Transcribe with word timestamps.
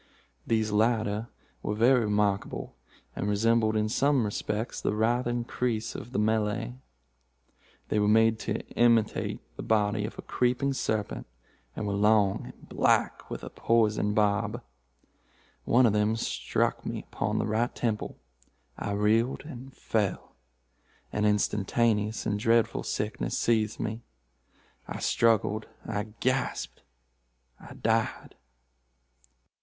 These 0.47 0.71
latter 0.71 1.27
were 1.61 1.75
very 1.75 1.99
remarkable, 2.05 2.75
and 3.15 3.27
resembled 3.29 3.75
in 3.75 3.87
some 3.87 4.25
respects 4.25 4.81
the 4.81 4.95
writhing 4.95 5.43
creese 5.43 5.93
of 5.93 6.11
the 6.11 6.17
Malay. 6.17 6.73
They 7.89 7.99
were 7.99 8.07
made 8.07 8.39
to 8.39 8.65
imitate 8.69 9.41
the 9.57 9.61
body 9.61 10.03
of 10.05 10.17
a 10.17 10.23
creeping 10.23 10.73
serpent, 10.73 11.27
and 11.75 11.85
were 11.85 11.93
long 11.93 12.45
and 12.45 12.67
black, 12.67 13.29
with 13.29 13.43
a 13.43 13.51
poisoned 13.51 14.15
barb. 14.15 14.63
One 15.65 15.85
of 15.85 15.93
them 15.93 16.15
struck 16.15 16.83
me 16.83 17.05
upon 17.13 17.37
the 17.37 17.45
right 17.45 17.75
temple. 17.75 18.17
I 18.79 18.93
reeled 18.93 19.43
and 19.45 19.71
fell. 19.71 20.33
An 21.13 21.25
instantaneous 21.25 22.25
and 22.25 22.39
dreadful 22.39 22.81
sickness 22.81 23.37
seized 23.37 23.79
me. 23.79 24.01
I 24.87 24.97
struggled—I 24.99 26.07
gasped—I 26.21 27.75
died." 27.75 28.33